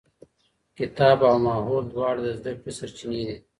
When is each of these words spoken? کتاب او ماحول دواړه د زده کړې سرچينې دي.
کتاب 0.77 1.17
او 1.29 1.35
ماحول 1.45 1.83
دواړه 1.93 2.19
د 2.25 2.27
زده 2.39 2.51
کړې 2.59 2.71
سرچينې 2.79 3.21
دي. 3.27 3.37